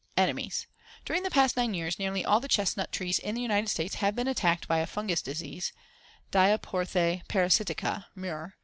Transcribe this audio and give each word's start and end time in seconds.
Enemies: 0.17 0.65
During 1.05 1.21
the 1.21 1.29
past 1.29 1.55
nine 1.55 1.75
years 1.75 1.99
nearly 1.99 2.25
all 2.25 2.39
the 2.39 2.47
chestnut 2.47 2.91
trees 2.91 3.19
in 3.19 3.35
the 3.35 3.41
United 3.43 3.69
States 3.69 3.93
have 4.01 4.15
been 4.15 4.27
attacked 4.27 4.67
by 4.67 4.79
a 4.79 4.87
fungus 4.87 5.21
disease 5.21 5.73
(Diaporthe 6.31 7.21
parasitica, 7.27 8.05
Mur.) 8.15 8.55